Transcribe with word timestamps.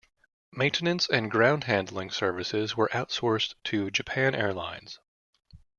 Maintenance 0.51 1.07
and 1.07 1.29
ground 1.29 1.65
handling 1.65 2.09
services 2.09 2.75
were 2.75 2.89
outsourced 2.91 3.53
to 3.65 3.91
Japan 3.91 4.33
Airlines. 4.33 4.97